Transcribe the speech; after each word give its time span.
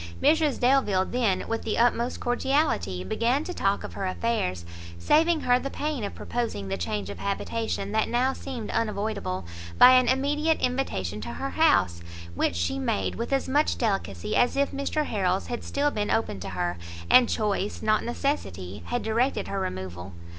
Mrs 0.19 0.59
Delvile 0.59 1.05
then, 1.05 1.45
with 1.47 1.61
the 1.61 1.77
utmost 1.77 2.19
cordiality, 2.19 3.03
began 3.03 3.43
to 3.43 3.53
talk 3.53 3.83
of 3.83 3.93
her 3.93 4.07
affairs, 4.07 4.65
saving 4.97 5.41
her 5.41 5.59
the 5.59 5.69
pain 5.69 6.03
of 6.03 6.15
proposing 6.15 6.67
the 6.69 6.75
change 6.75 7.11
of 7.11 7.19
habitation 7.19 7.91
that 7.91 8.09
now 8.09 8.33
seemed 8.33 8.71
unavoidable, 8.71 9.45
by 9.77 9.91
an 9.91 10.07
immediate 10.07 10.59
invitation 10.59 11.21
to 11.21 11.33
her 11.33 11.51
house, 11.51 12.01
which 12.33 12.55
she 12.55 12.79
made 12.79 13.13
with 13.13 13.31
as 13.31 13.47
much 13.47 13.77
delicacy 13.77 14.35
as 14.35 14.57
if 14.57 14.71
Mr 14.71 15.05
Harrel's 15.05 15.45
had 15.45 15.63
still 15.63 15.91
been 15.91 16.09
open 16.09 16.39
to 16.39 16.49
her, 16.49 16.79
and 17.07 17.29
choice, 17.29 17.83
not 17.83 18.03
necessity, 18.03 18.81
had 18.87 19.03
directed 19.03 19.49
her 19.49 19.59
removal. 19.59 20.13